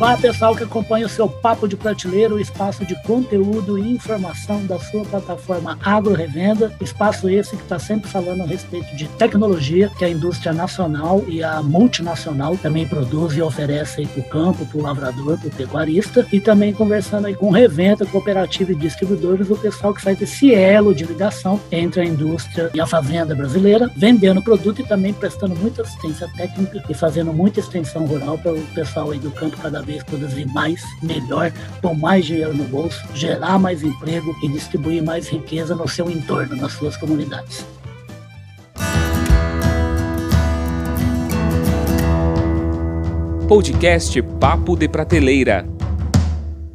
[0.00, 4.64] Fala pessoal que acompanha o seu Papo de Prateleira, o espaço de conteúdo e informação
[4.64, 6.72] da sua plataforma Agro Revenda.
[6.80, 11.42] Espaço esse que está sempre falando a respeito de tecnologia que a indústria nacional e
[11.42, 16.26] a multinacional também produz e oferece para o campo, para o lavrador, para o pecuarista.
[16.32, 20.94] E também conversando aí com revenda, cooperativa e distribuidores, o pessoal que faz esse elo
[20.94, 25.82] de ligação entre a indústria e a fazenda brasileira, vendendo produto e também prestando muita
[25.82, 29.89] assistência técnica e fazendo muita extensão rural para o pessoal aí do campo cada vez
[29.90, 35.28] vez produzir mais, melhor, pôr mais dinheiro no bolso, gerar mais emprego e distribuir mais
[35.28, 37.66] riqueza no seu entorno, nas suas comunidades.
[43.48, 45.79] Podcast Papo de Prateleira.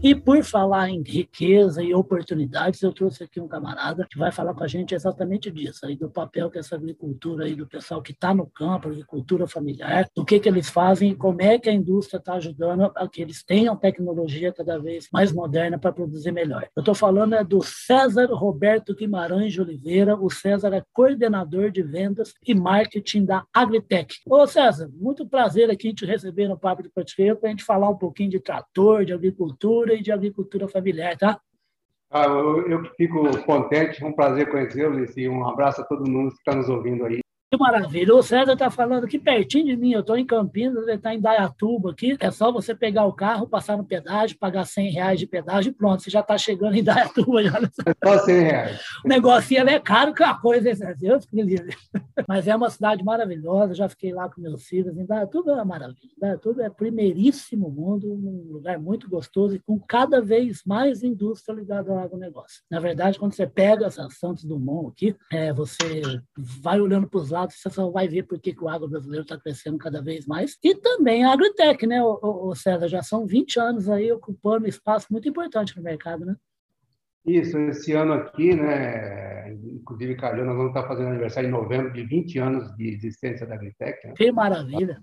[0.06, 4.54] E por falar em riqueza e oportunidades, eu trouxe aqui um camarada que vai falar
[4.54, 8.12] com a gente exatamente disso, aí do papel que essa agricultura aí do pessoal que
[8.12, 11.74] está no campo, agricultura familiar, do que que eles fazem e como é que a
[11.74, 16.68] indústria está ajudando a que eles tenham tecnologia cada vez mais moderna para produzir melhor.
[16.76, 20.16] Eu estou falando é do César Roberto Guimarães de Oliveira.
[20.16, 24.20] O César é coordenador de vendas e marketing da Agritech.
[24.30, 27.90] Ô César, muito prazer aqui te receber no Papo de Prateleira para a gente falar
[27.90, 31.40] um pouquinho de trator, de agricultura e de agricultura familiar, tá?
[32.12, 36.38] Ah, eu, eu fico contente, um prazer conhecê-lo e um abraço a todo mundo que
[36.38, 37.25] está nos ouvindo aí.
[37.56, 38.14] Que maravilha.
[38.14, 39.94] O César está falando aqui pertinho de mim.
[39.94, 42.18] Eu estou em Campinas, ele está em Dayatuba aqui.
[42.20, 45.74] É só você pegar o carro, passar no pedágio, pagar 100 reais de pedágio e
[45.74, 46.04] pronto.
[46.04, 47.44] Você já está chegando em Dayatuba.
[47.44, 47.60] Já.
[47.86, 48.80] É só 100 reais.
[49.06, 51.78] O negocinho é caro que a coisa Deus que livre.
[52.28, 53.74] Mas é uma cidade maravilhosa.
[53.74, 54.98] Já fiquei lá com meus filhos.
[54.98, 56.12] Em Dayatuba é uma maravilha.
[56.20, 61.92] Dayatuba é primeiríssimo mundo, um lugar muito gostoso e com cada vez mais indústria ligada
[61.92, 62.64] ao agronegócio.
[62.70, 66.02] Na verdade, quando você pega essa Santos Dumont aqui, é, você
[66.38, 69.38] vai olhando para os lados você só vai ver por que o agro brasileiro está
[69.38, 70.58] crescendo cada vez mais.
[70.64, 72.88] E também a Agritech, né, o, o César?
[72.88, 76.36] Já são 20 anos aí ocupando um espaço muito importante no mercado, né?
[77.26, 82.04] Isso, esse ano aqui, né, inclusive, Calhão, nós vamos estar fazendo aniversário em novembro de
[82.04, 84.08] 20 anos de existência da Agritech.
[84.08, 84.14] Né?
[84.16, 85.00] Que maravilha!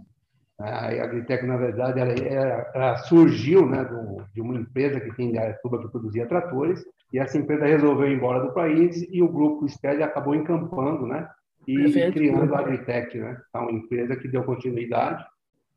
[0.61, 5.39] A Agritech, na verdade, ela, ela surgiu né, do, de uma empresa que tem em
[5.39, 9.67] Aratuba que produzia tratores, e essa empresa resolveu ir embora do país e o grupo
[9.67, 11.29] Sped acabou encampando né,
[11.67, 12.13] e Perfeito.
[12.13, 13.41] criando a Agritech, né?
[13.55, 15.25] É uma empresa que deu continuidade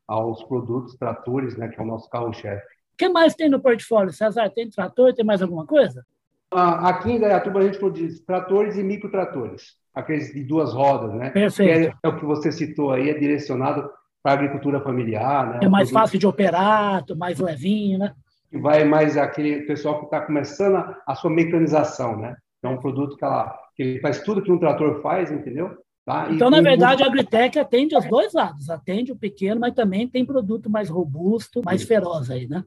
[0.06, 1.68] aos produtos tratores, né?
[1.68, 2.64] Que é o nosso carro-chefe.
[2.94, 4.48] O que mais tem no portfólio, César?
[4.50, 5.12] Tem trator?
[5.12, 6.04] Tem mais alguma coisa?
[6.50, 11.30] Aqui em Gaiatuba a gente produz tratores e microtratores, aqueles de duas rodas, né?
[11.30, 11.94] Perfeito.
[12.02, 13.90] É, é, o que você citou aí, é direcionado
[14.22, 15.60] para a agricultura familiar, né?
[15.62, 18.14] É mais fácil de operar, mais levinho, né?
[18.48, 22.36] Que vai mais aquele pessoal que está começando a, a sua mecanização, né?
[22.62, 25.76] É um produto que ela que ele faz tudo que um trator faz, entendeu?
[26.04, 26.28] Tá?
[26.30, 30.24] Então, na verdade, a Agritech atende os dois lados, atende o pequeno, mas também tem
[30.24, 32.64] produto mais robusto, mais feroz aí, né?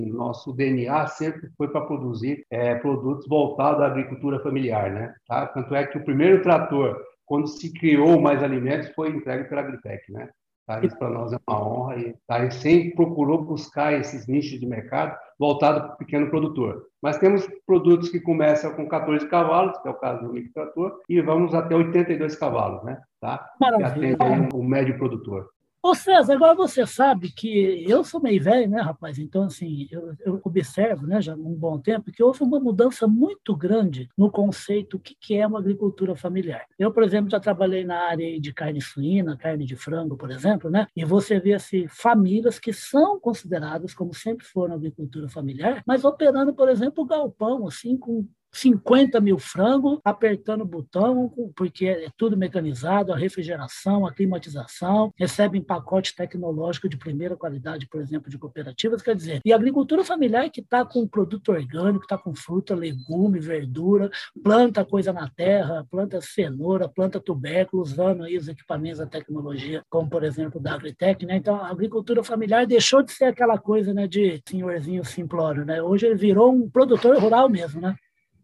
[0.00, 5.14] Nosso DNA sempre foi para produzir é, produtos voltados à agricultura familiar, né?
[5.26, 5.46] Tá?
[5.48, 6.96] Tanto é que o primeiro trator,
[7.26, 10.28] quando se criou mais alimentos, foi entregue pela Agritech, né?
[10.68, 10.84] Tá?
[10.84, 12.44] Isso para nós é uma honra e tá?
[12.44, 16.84] e sempre procurou buscar esses nichos de mercado voltado para o pequeno produtor.
[17.00, 21.22] Mas temos produtos que começam com 14 cavalos, que é o caso do microtrator, e
[21.22, 23.00] vamos até 82 cavalos, né?
[23.18, 23.50] Tá?
[23.58, 25.48] Que atende o médio produtor.
[25.88, 29.18] Ô César, agora você sabe que eu sou meio velho, né, rapaz?
[29.18, 33.06] Então, assim, eu, eu, observo, né, já há um bom tempo, que houve uma mudança
[33.08, 36.66] muito grande no conceito o que, que é uma agricultura familiar.
[36.78, 40.68] Eu, por exemplo, já trabalhei na área de carne suína, carne de frango, por exemplo,
[40.68, 40.86] né?
[40.94, 46.52] E você vê assim, famílias que são consideradas como sempre foram agricultura familiar, mas operando,
[46.52, 52.36] por exemplo, o galpão, assim, com 50 mil frangos apertando o botão, porque é tudo
[52.36, 59.02] mecanizado, a refrigeração, a climatização, recebem pacote tecnológico de primeira qualidade, por exemplo, de cooperativas,
[59.02, 63.40] quer dizer, e a agricultura familiar que está com produto orgânico, está com fruta, legume,
[63.40, 64.10] verdura,
[64.42, 70.08] planta coisa na terra, planta cenoura, planta tubérculo, usando aí os equipamentos da tecnologia, como
[70.08, 71.36] por exemplo da Agritech, né?
[71.36, 75.82] Então a agricultura familiar deixou de ser aquela coisa, né, de senhorzinho simplório, né?
[75.82, 77.94] Hoje ele virou um produtor rural mesmo, né?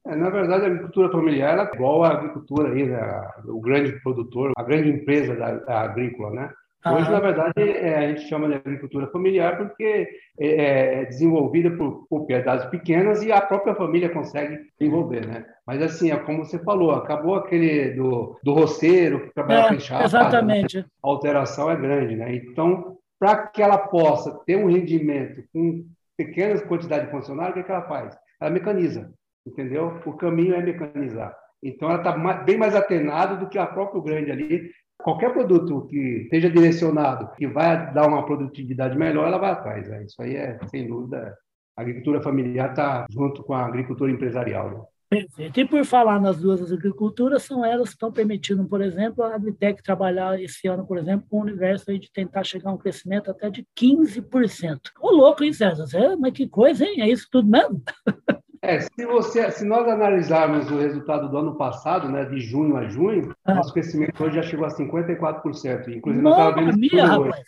[0.06, 3.00] É, na verdade, a agricultura familiar é igual à agricultura aí, né?
[3.46, 6.50] o grande produtor, a grande empresa da, da agrícola, né?
[6.86, 10.06] Hoje, na verdade, é, a gente chama de agricultura familiar porque
[10.38, 15.46] é, é desenvolvida por propriedades pequenas e a própria família consegue desenvolver, né?
[15.66, 20.04] Mas assim, é como você falou, acabou aquele do, do roceiro que trabalha é, fechado.
[20.04, 20.76] Exatamente.
[20.76, 20.84] Né?
[21.02, 22.34] A alteração é grande, né?
[22.34, 25.86] Então, para que ela possa ter um rendimento com
[26.18, 28.14] pequenas quantidades de funcionários, o que, é que ela faz?
[28.38, 29.10] Ela mecaniza
[29.46, 30.00] entendeu?
[30.05, 31.35] O caminho é mecanizar.
[31.62, 32.12] Então, ela está
[32.44, 37.46] bem mais atenada do que a própria grande ali, qualquer produto que esteja direcionado, que
[37.46, 39.88] vai dar uma produtividade melhor, ela vai atrás.
[39.88, 40.05] Né?
[40.05, 41.35] Isso aí é, sem dúvida,
[41.76, 44.70] a agricultura familiar está junto com a agricultura empresarial.
[44.70, 44.81] Né?
[45.08, 45.61] Perfeito.
[45.61, 49.82] E por falar nas duas agriculturas, são elas que estão permitindo, por exemplo, a Agritec
[49.82, 53.31] trabalhar esse ano, por exemplo, com o universo aí de tentar chegar a um crescimento
[53.31, 54.79] até de 15%.
[55.00, 56.17] Ô louco, hein, César?
[56.19, 57.00] Mas que coisa, hein?
[57.00, 57.82] É isso tudo mesmo?
[58.64, 62.88] É, se, você, se nós analisarmos o resultado do ano passado, né, de junho a
[62.88, 63.56] junho, ah.
[63.56, 65.88] nosso crescimento hoje já chegou a 54%.
[65.88, 67.44] Inclusive, nós estávamos vendo minha, rapaz.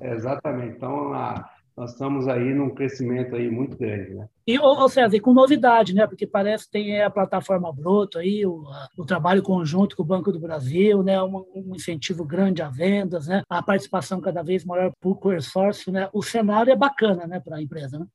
[0.00, 0.76] É, exatamente.
[0.76, 4.28] Então, a, nós estamos aí num crescimento aí muito grande, né?
[4.46, 6.06] E, ou seja, com novidade, né?
[6.06, 8.62] Porque parece que tem a plataforma Broto aí, o,
[8.96, 11.20] o trabalho conjunto com o Banco do Brasil, né?
[11.20, 13.42] Um, um, incentivo grande a vendas, né?
[13.50, 16.08] A participação cada vez maior por consórcio, né?
[16.12, 18.06] O cenário é bacana, né, para a empresa, né?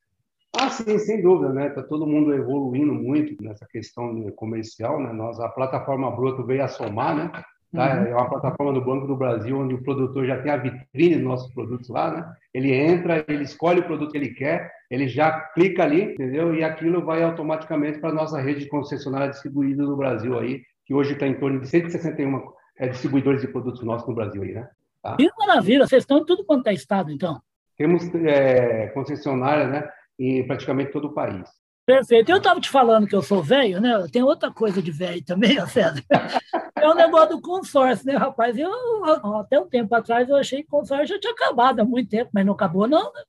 [0.57, 1.67] Ah, sim, sem dúvida, né?
[1.67, 5.13] Está todo mundo evoluindo muito nessa questão comercial, né?
[5.13, 7.31] Nós, a plataforma Broto veio a somar, né?
[7.73, 7.95] Tá?
[7.95, 8.07] Uhum.
[8.07, 11.23] É uma plataforma do Banco do Brasil onde o produtor já tem a vitrine dos
[11.23, 12.33] nossos produtos lá, né?
[12.53, 16.53] Ele entra, ele escolhe o produto que ele quer, ele já clica ali, entendeu?
[16.53, 20.93] E aquilo vai automaticamente para a nossa rede de concessionária distribuída no Brasil aí, que
[20.93, 22.41] hoje está em torno de 161
[22.77, 24.69] é, distribuidores de produtos nossos no Brasil aí, né?
[25.01, 25.15] Tá?
[25.15, 25.87] Que maravilha!
[25.87, 27.41] Vocês estão em tudo quanto é estado, então?
[27.77, 29.89] Temos é, concessionárias, né?
[30.21, 31.49] Em praticamente todo o país.
[31.85, 32.29] Perfeito.
[32.29, 34.05] Eu estava te falando que eu sou velho, né?
[34.11, 36.03] Tem outra coisa de velho também, César.
[36.77, 38.57] É o negócio do consórcio, né, rapaz?
[38.57, 38.71] Eu,
[39.35, 42.29] até um tempo atrás, eu achei que o consórcio já tinha acabado há muito tempo,
[42.33, 43.21] mas não acabou, não, né?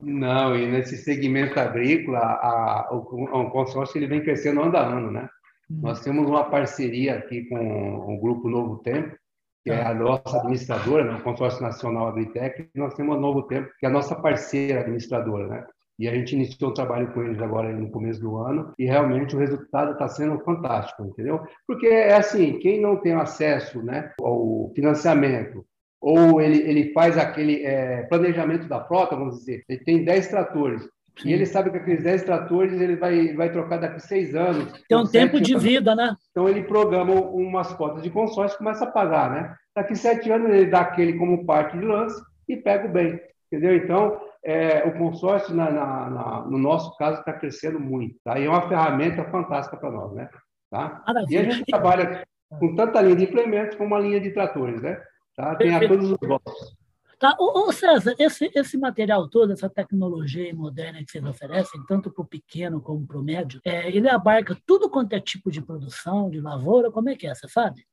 [0.00, 5.10] Não, e nesse segmento agrícola, a, o, o, consórcio ele vem crescendo ano a ano,
[5.10, 5.28] né?
[5.68, 5.80] Hum.
[5.82, 9.16] Nós temos uma parceria aqui com o Grupo Novo Tempo,
[9.64, 11.18] que é a nossa administradora, né?
[11.18, 14.80] o Consórcio Nacional Agritec, e nós temos o Novo Tempo, que é a nossa parceira
[14.80, 15.66] administradora, né?
[15.98, 19.34] E a gente iniciou o trabalho com eles agora no começo do ano e realmente
[19.34, 21.40] o resultado está sendo fantástico, entendeu?
[21.66, 25.64] Porque é assim, quem não tem acesso né, ao financiamento
[26.00, 30.88] ou ele, ele faz aquele é, planejamento da frota, vamos dizer, ele tem 10 tratores,
[31.20, 31.30] Sim.
[31.30, 34.72] E ele sabe que aqueles 10 tratores ele vai, vai trocar daqui a seis anos.
[34.88, 35.64] Tem um tempo de anos.
[35.64, 36.14] vida, né?
[36.30, 39.54] Então ele programa umas cotas de consórcio e começa a pagar, né?
[39.74, 43.74] Daqui sete anos ele dá aquele como parte de lance e pega o bem, entendeu?
[43.74, 44.16] Então
[44.48, 48.18] é, o consórcio, na, na, na, no nosso caso, está crescendo muito.
[48.24, 48.38] Tá?
[48.38, 50.14] E é uma ferramenta fantástica para nós.
[50.14, 50.26] Né?
[50.70, 51.04] Tá?
[51.28, 52.26] E a gente trabalha
[52.58, 54.80] com tanta linha de implementos como a linha de tratores.
[54.80, 54.98] Né?
[55.36, 55.54] Tá?
[55.56, 56.78] Tem a todos os gostos.
[57.18, 57.36] Tá.
[57.38, 62.26] Ô, César, esse, esse material todo, essa tecnologia moderna que vocês oferecem, tanto para o
[62.26, 66.40] pequeno como para o médio, é, ele abarca tudo quanto é tipo de produção, de
[66.40, 67.84] lavoura, como é que é, você sabe?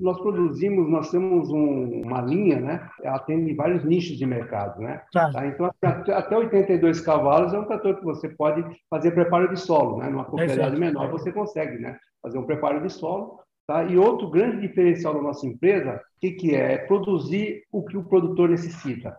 [0.00, 2.88] Nós produzimos, nós temos um, uma linha, né?
[3.02, 5.02] Ela tem vários nichos de mercado, né?
[5.12, 5.30] Tá.
[5.30, 5.46] Tá?
[5.46, 10.08] Então, até 82 cavalos é um trator que você pode fazer preparo de solo, né?
[10.08, 11.98] Numa propriedade menor você consegue, né?
[12.22, 13.84] Fazer um preparo de solo, tá?
[13.84, 16.74] E outro grande diferencial da nossa empresa, o que, que é?
[16.74, 19.16] É produzir o que o produtor necessita.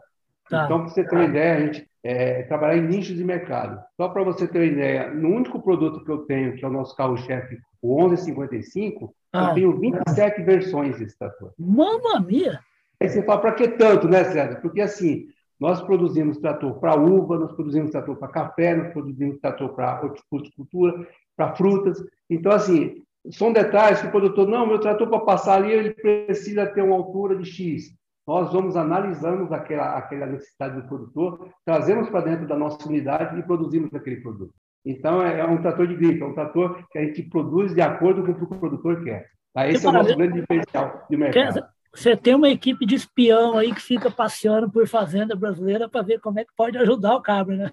[0.50, 0.66] Tá.
[0.66, 3.84] Então, para você ter uma ideia, a gente é, trabalhar em nichos de mercado.
[3.98, 6.72] Só para você ter uma ideia, no único produto que eu tenho, que é o
[6.72, 9.50] nosso carro-chefe, o 1155, ah.
[9.50, 11.52] Eu tenho 27 versões desse trator.
[11.60, 12.60] Mamma mia!
[13.02, 14.62] Aí você fala, para que tanto, né, César?
[14.62, 15.25] Porque assim,
[15.60, 20.01] nós produzimos trator para uva, nós produzimos trator para café, nós produzimos trator para
[20.31, 21.06] horticultura,
[21.36, 22.01] para frutas.
[22.30, 26.66] Então, assim, são detalhes que o produtor, não, meu trator para passar ali, ele precisa
[26.68, 27.94] ter uma altura de X.
[28.27, 33.44] Nós vamos analisando aquela, aquela necessidade do produtor, trazemos para dentro da nossa unidade e
[33.44, 34.53] produzimos aquele produto.
[34.86, 37.82] Então, é, é um trator de gripe, é um trator que a gente produz de
[37.82, 39.27] acordo com o que o produtor quer.
[39.53, 39.67] Tá?
[39.67, 41.65] Esse é o nosso grande diferencial de mercado.
[41.96, 46.20] Você tem uma equipe de espião aí que fica passeando por fazenda brasileira para ver
[46.20, 47.72] como é que pode ajudar o cabra, né?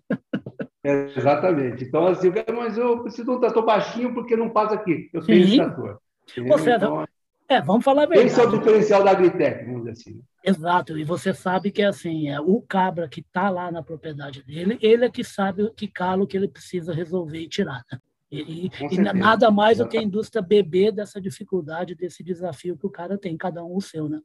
[0.84, 1.84] É, exatamente.
[1.84, 5.10] Então, assim, mas eu preciso de um trator baixinho porque não passa aqui.
[5.12, 5.98] Eu tenho esse trator.
[6.46, 7.04] Você, então,
[7.52, 8.24] é, vamos falar bem.
[8.24, 10.22] Esse é o diferencial da Agritec, vamos dizer assim.
[10.44, 14.78] Exato, e você sabe que assim, é, o cabra que está lá na propriedade dele,
[14.82, 17.84] ele é que sabe que calo que ele precisa resolver e tirar.
[17.92, 17.98] Né?
[18.32, 22.90] E, e nada mais do que a indústria beber dessa dificuldade, desse desafio que o
[22.90, 24.20] cara tem, cada um o seu, né?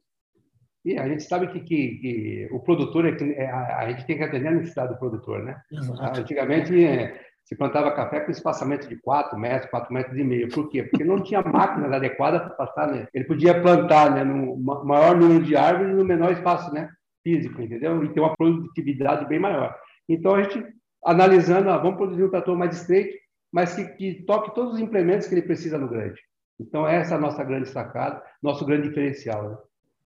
[0.82, 4.16] E a gente sabe que, que, que o produtor, é, é, a, a, gente tem
[4.16, 5.60] que atender a necessidade do produtor, né?
[5.70, 6.20] Exato.
[6.20, 10.50] Antigamente, é, se plantava café com espaçamento de 4 metros, 4 metros e meio.
[10.50, 10.82] Por quê?
[10.82, 13.08] Porque não tinha máquinas adequadas para passar, né?
[13.14, 16.90] Ele podia plantar né, no maior número de árvores no menor espaço né,
[17.24, 18.04] físico, entendeu?
[18.04, 19.74] E ter uma produtividade bem maior.
[20.06, 20.62] Então, a gente,
[21.02, 23.16] analisando, ah, vamos produzir um trator mais estreito,
[23.50, 26.20] mas que, que toque todos os implementos que ele precisa no grande.
[26.60, 29.48] Então, essa é a nossa grande sacada, nosso grande diferencial.
[29.48, 29.56] Né?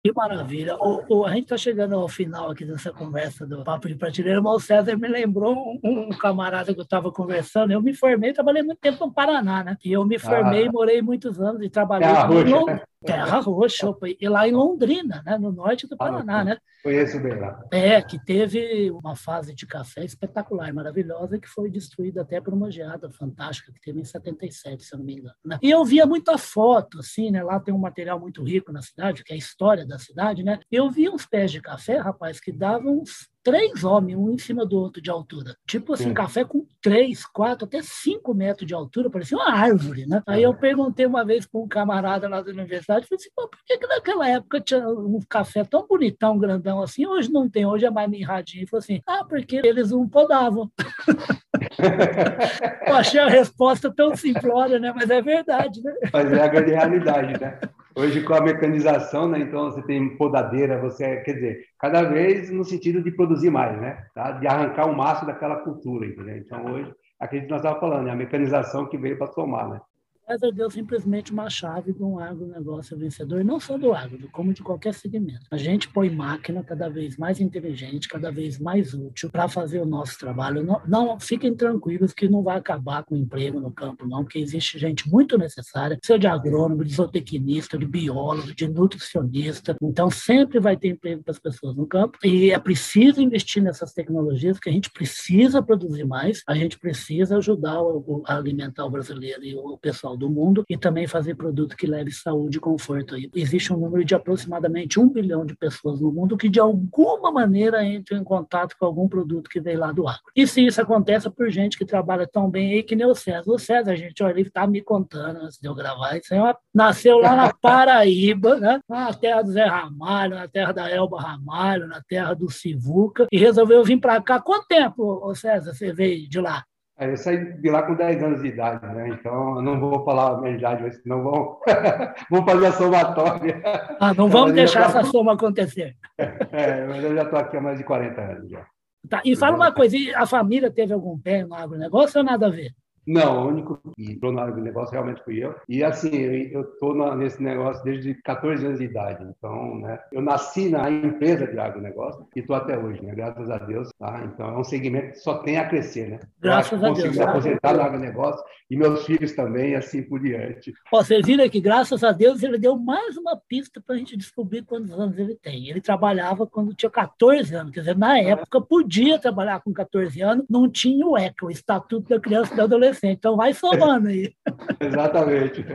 [0.06, 0.76] Que maravilha.
[0.76, 4.40] O, o, a gente está chegando ao final aqui dessa conversa do Papo de Prateleira,
[4.40, 7.72] mas o César me lembrou um, um camarada que eu estava conversando.
[7.72, 9.78] Eu me formei, trabalhei muito tempo no Paraná, né?
[9.84, 10.72] E eu me formei, ah.
[10.72, 12.08] morei muitos anos e trabalhei.
[12.08, 12.84] É?
[13.06, 13.88] Terra Roxa,
[14.20, 16.58] e lá em Londrina, né, no norte do ah, Paraná, né?
[16.84, 17.64] Conheço bem lá.
[17.72, 22.70] É, que teve uma fase de café espetacular, maravilhosa, que foi destruída até por uma
[22.70, 25.36] geada fantástica que teve em 77, se eu não me engano.
[25.44, 25.58] Né?
[25.62, 27.44] E eu via muita foto, assim, né?
[27.44, 30.60] Lá tem um material muito rico na cidade, que é a história da cidade, né?
[30.72, 34.66] Eu vi uns pés de café, rapaz, que davam uns três homens, um em cima
[34.66, 35.56] do outro de altura.
[35.68, 40.24] Tipo assim, café com três, quatro, até cinco metros de altura, parecia uma árvore, né?
[40.26, 43.78] Aí eu perguntei uma vez para um camarada lá da universidade, falei assim, por que,
[43.78, 47.92] que naquela época tinha um café tão bonitão, grandão assim, hoje não tem, hoje é
[47.92, 48.62] mais mirradinho.
[48.62, 50.72] Ele falou assim, ah, porque eles não podavam.
[52.88, 54.92] eu achei a resposta tão simplória, né?
[54.96, 55.94] Mas é verdade, né?
[56.12, 57.60] Mas é a grande realidade, né?
[57.98, 62.66] Hoje, com a mecanização, né, então você tem podadeira, você, quer dizer, cada vez no
[62.66, 64.06] sentido de produzir mais, né?
[64.14, 64.34] Tá?
[64.34, 66.38] De arrancar o máximo daquela cultura, entendeu?
[66.38, 69.80] Então, hoje, aquilo que nós estávamos falando, é a mecanização que veio para somar, né?
[70.28, 74.64] César deu simplesmente uma chave de um agronegócio vencedor, não só do agro, como de
[74.64, 75.46] qualquer segmento.
[75.52, 79.86] A gente põe máquina cada vez mais inteligente, cada vez mais útil para fazer o
[79.86, 80.64] nosso trabalho.
[80.64, 84.40] Não, não, fiquem tranquilos que não vai acabar com o emprego no campo, não, porque
[84.40, 89.76] existe gente muito necessária, seja de agrônomo, de zootecnista, de biólogo, de nutricionista.
[89.80, 93.94] Então, sempre vai ter emprego para as pessoas no campo e é preciso investir nessas
[93.94, 97.78] tecnologias, porque a gente precisa produzir mais, a gente precisa ajudar
[98.26, 102.12] a alimentar o brasileiro e o pessoal do mundo e também fazer produto que leve
[102.12, 103.16] saúde e conforto.
[103.34, 107.84] Existe um número de aproximadamente um bilhão de pessoas no mundo que de alguma maneira
[107.84, 110.22] entram em contato com algum produto que veio lá do agro.
[110.36, 113.16] E se isso acontece é por gente que trabalha tão bem aí que nem o
[113.16, 113.52] César.
[113.52, 116.58] O César, gente, olha, ele está me contando antes de eu gravar, isso é uma...
[116.74, 118.80] nasceu lá na Paraíba, né?
[118.90, 123.38] na terra do Zé Ramalho, na terra da Elba Ramalho, na terra do Sivuca, e
[123.38, 124.40] resolveu vir para cá.
[124.40, 126.64] Quanto tempo, César, você veio de lá?
[126.98, 129.10] Eu saí de lá com 10 anos de idade, né?
[129.10, 131.60] Então, eu não vou falar a minha idade, mas senão vão,
[132.32, 133.62] vão fazer a somatória.
[134.00, 135.96] Ah, não vamos deixar essa soma acontecer.
[136.52, 138.66] É, mas eu já estou aqui há mais de 40 anos já.
[139.10, 142.50] Tá, e fala uma coisa, a família teve algum pé no agronegócio ou nada a
[142.50, 142.72] ver?
[143.08, 145.56] Não, o único que entrou no negócio realmente fui eu.
[145.70, 149.24] E assim, eu estou nesse negócio desde 14 anos de idade.
[149.38, 153.14] Então, né, eu nasci na empresa de agronegócio e estou até hoje, né?
[153.14, 153.90] Graças a Deus.
[154.00, 154.24] Tá?
[154.26, 156.20] Então, é um segmento que só tem a crescer, né?
[156.42, 157.02] Graças a Deus.
[157.04, 160.74] Consegui aposentar no agronegócio e meus filhos também, e assim por diante.
[160.92, 164.18] Ó, vocês viram que, graças a Deus, ele deu mais uma pista para a gente
[164.18, 165.70] descobrir quantos anos ele tem.
[165.70, 167.72] Ele trabalhava quando tinha 14 anos.
[167.72, 172.10] Quer dizer, na época, podia trabalhar com 14 anos, não tinha o ECA, o Estatuto
[172.10, 174.34] da Criança e do Adolescente então vai somando aí.
[174.80, 175.66] Exatamente.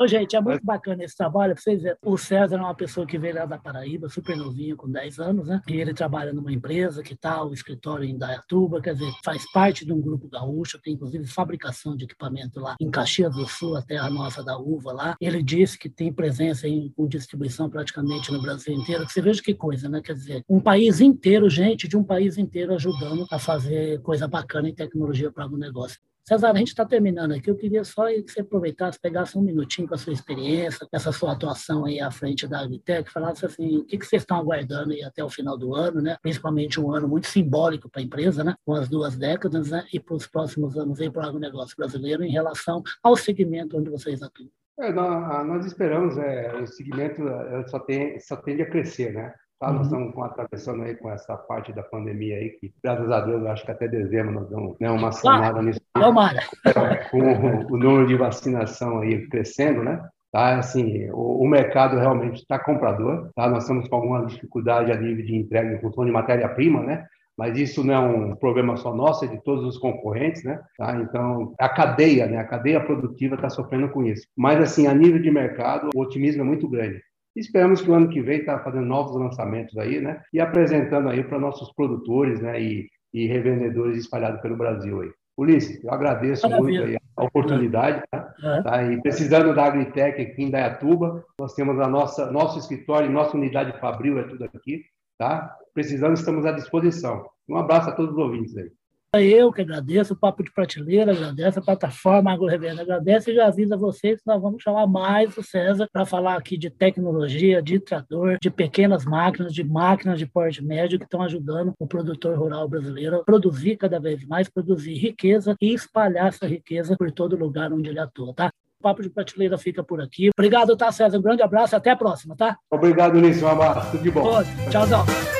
[0.00, 1.54] Ô, gente, é muito bacana esse trabalho.
[1.54, 1.98] Pra vocês verem.
[2.04, 5.48] O César é uma pessoa que veio lá da Paraíba, super novinho, com 10 anos,
[5.48, 5.60] né?
[5.66, 9.84] E ele trabalha numa empresa que está o escritório em Dayatuba, quer dizer, faz parte
[9.84, 13.82] de um grupo gaúcho, tem inclusive fabricação de equipamento lá em Caxias do Sul, a
[13.82, 15.16] terra nossa da uva lá.
[15.20, 19.04] Ele disse que tem presença em, com distribuição praticamente no Brasil inteiro.
[19.04, 20.00] Você veja que coisa, né?
[20.00, 24.68] Quer dizer, um país inteiro, gente de um país inteiro ajudando a fazer coisa bacana
[24.68, 25.98] em tecnologia para o negócio.
[26.28, 27.48] César, a gente está terminando aqui.
[27.48, 31.32] Eu queria só que você aproveitasse, pegasse um minutinho com a sua experiência, essa sua
[31.32, 35.02] atuação aí à frente da Agritec, falasse assim, o que, que vocês estão aguardando aí
[35.02, 36.18] até o final do ano, né?
[36.20, 38.54] Principalmente um ano muito simbólico para a empresa, né?
[38.62, 39.86] Com as duas décadas, né?
[39.90, 43.88] E para os próximos anos aí para o agronegócio brasileiro em relação ao segmento onde
[43.88, 44.50] vocês atuam.
[44.80, 49.32] É, nós, nós, esperamos, é, o segmento é, só, tem, só tende a crescer, né?
[49.60, 49.72] Tá?
[49.72, 50.08] Nós uhum.
[50.08, 53.70] estamos atravessando aí com essa parte da pandemia aí, que graças a Deus, acho que
[53.72, 55.80] até dezembro nós damos né, uma sanada nisso.
[55.94, 56.40] Tomara.
[57.10, 60.00] Com o, número de vacinação aí crescendo, né?
[60.30, 63.48] Tá, assim, o, o mercado realmente está comprador, tá?
[63.48, 67.06] Nós estamos com alguma dificuldade a nível de entrega em função de matéria-prima, né?
[67.38, 70.60] mas isso não é um problema só nosso, é de todos os concorrentes, né?
[70.76, 70.96] Tá?
[70.96, 72.36] Então, a cadeia, né?
[72.36, 74.26] A cadeia produtiva está sofrendo com isso.
[74.36, 77.00] Mas, assim, a nível de mercado, o otimismo é muito grande.
[77.38, 80.22] Esperamos que o ano que vem está fazendo novos lançamentos aí, né?
[80.32, 82.60] E apresentando aí para nossos produtores, né?
[82.60, 85.10] E, e, revendedores espalhados pelo Brasil aí.
[85.36, 86.86] Ulisses, eu agradeço Maravilha.
[86.86, 88.34] muito a oportunidade, tá?
[88.42, 88.62] É.
[88.62, 88.82] tá?
[88.92, 93.78] E precisando da Agritec aqui em Dayatuba, nós temos a nossa nosso escritório, nossa unidade
[93.78, 94.82] Fabril é tudo aqui,
[95.16, 95.56] tá?
[95.72, 97.24] Precisando, estamos à disposição.
[97.48, 98.68] Um abraço a todos os ouvintes aí.
[99.14, 103.46] Eu que agradeço, o Papo de Prateleira, agradeço a plataforma Agro Revenda, agradeço e já
[103.46, 107.62] aviso a vocês que nós vamos chamar mais o César para falar aqui de tecnologia,
[107.62, 112.38] de trator, de pequenas máquinas, de máquinas de porte médio que estão ajudando o produtor
[112.38, 117.34] rural brasileiro a produzir cada vez mais, produzir riqueza e espalhar essa riqueza por todo
[117.34, 118.50] lugar onde ele atua, tá?
[118.78, 120.28] O Papo de Prateleira fica por aqui.
[120.38, 121.16] Obrigado, tá, César?
[121.16, 122.58] Um grande abraço e até a próxima, tá?
[122.70, 123.42] Obrigado, Ulisses.
[123.42, 123.90] Um abraço.
[123.90, 124.22] Tudo de bom.
[124.70, 125.37] Tchau, tchau.